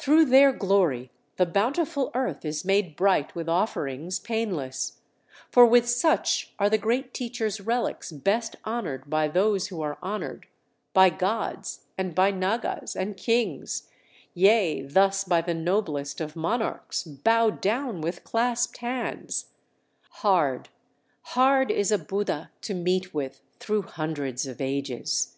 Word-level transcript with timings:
Through 0.00 0.24
their 0.24 0.50
glory 0.50 1.12
the 1.36 1.46
bountiful 1.46 2.10
earth 2.12 2.44
is 2.44 2.64
made 2.64 2.96
bright 2.96 3.36
with 3.36 3.48
offerings 3.48 4.18
painless, 4.18 4.98
for 5.48 5.64
with 5.64 5.88
such 5.88 6.52
are 6.58 6.68
the 6.68 6.76
Great 6.76 7.14
Teacher's 7.14 7.60
relics 7.60 8.10
best 8.10 8.56
honored 8.64 9.08
by 9.08 9.28
those 9.28 9.68
who 9.68 9.80
are 9.80 9.96
honored, 10.02 10.48
by 10.92 11.08
gods 11.08 11.84
and 11.96 12.16
by 12.16 12.32
Nagas 12.32 12.96
and 12.96 13.16
kings, 13.16 13.88
yea, 14.34 14.82
thus 14.82 15.22
by 15.22 15.40
the 15.40 15.54
noblest 15.54 16.20
of 16.20 16.34
monarchs 16.34 17.04
bow 17.04 17.50
down 17.50 18.00
with 18.00 18.24
clasped 18.24 18.78
hands! 18.78 19.50
Hard, 20.24 20.68
hard 21.22 21.70
is 21.70 21.92
a 21.92 21.98
Buddha 21.98 22.50
to 22.62 22.74
meet 22.74 23.14
with 23.14 23.40
through 23.60 23.82
hundreds 23.82 24.48
of 24.48 24.60
ages! 24.60 25.36